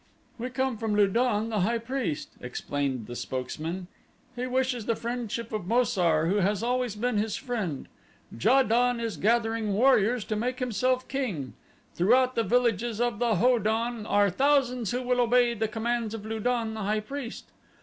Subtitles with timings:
[0.39, 3.85] "We come from Lu don, the high priest," explained the spokesman.
[4.35, 7.87] "He wishes the friendship of Mo sar, who has always been his friend.
[8.31, 11.53] Ja don is gathering warriors to make himself king.
[11.93, 16.25] Throughout the villages of the Ho don are thousands who will obey the commands of
[16.25, 17.51] Lu don, the high priest.